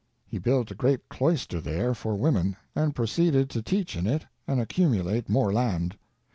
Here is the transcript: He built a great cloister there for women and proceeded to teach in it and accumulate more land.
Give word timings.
He 0.25 0.39
built 0.39 0.71
a 0.71 0.73
great 0.73 1.07
cloister 1.09 1.61
there 1.61 1.93
for 1.93 2.15
women 2.15 2.55
and 2.75 2.95
proceeded 2.95 3.51
to 3.51 3.61
teach 3.61 3.95
in 3.95 4.07
it 4.07 4.25
and 4.47 4.59
accumulate 4.59 5.29
more 5.29 5.53
land. 5.53 5.95